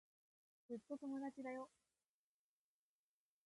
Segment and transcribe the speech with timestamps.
[0.67, 1.69] ずっと友達だよ。